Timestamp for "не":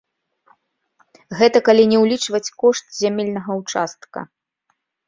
1.91-1.97